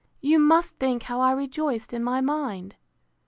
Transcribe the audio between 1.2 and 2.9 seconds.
rejoiced in my mind.